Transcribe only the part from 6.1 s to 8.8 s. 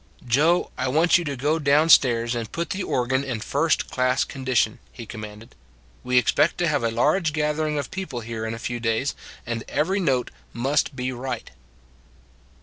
expect to have a large gathering of people here in a few